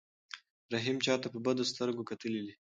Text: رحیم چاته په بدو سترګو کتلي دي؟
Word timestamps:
رحیم 0.73 0.97
چاته 1.05 1.27
په 1.33 1.39
بدو 1.45 1.63
سترګو 1.71 2.07
کتلي 2.09 2.41
دي؟ 2.45 2.53